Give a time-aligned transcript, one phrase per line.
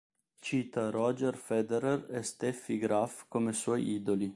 [0.41, 4.29] Cita Roger Federer e Steffi Graf come suoi idoli.